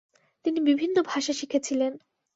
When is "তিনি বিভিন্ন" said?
0.45-0.95